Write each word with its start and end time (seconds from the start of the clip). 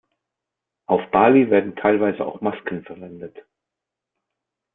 Auf 0.87 1.01
Bali 1.11 1.51
werden 1.51 1.75
teilweise 1.75 2.25
auch 2.25 2.41
Masken 2.41 2.83
verwendet. 2.85 3.37